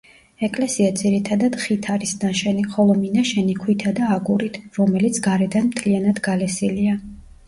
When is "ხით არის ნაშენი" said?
1.65-2.63